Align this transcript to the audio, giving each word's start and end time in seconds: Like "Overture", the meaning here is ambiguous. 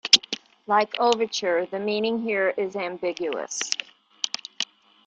Like 0.65 0.95
"Overture", 0.99 1.67
the 1.67 1.77
meaning 1.77 2.23
here 2.23 2.55
is 2.57 2.75
ambiguous. 2.75 3.59